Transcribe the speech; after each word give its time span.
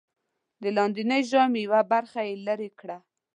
د 0.61 0.63
لاندېنۍ 0.77 1.21
ژامې 1.31 1.59
یوه 1.67 1.81
برخه 1.91 2.19
یې 2.27 2.35
لرې 2.47 2.69
کړه. 2.79 2.97